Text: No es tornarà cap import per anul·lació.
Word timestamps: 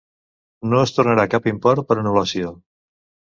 No 0.71 0.79
es 0.85 0.93
tornarà 0.95 1.25
cap 1.33 1.49
import 1.51 1.85
per 1.93 1.99
anul·lació. 2.05 2.51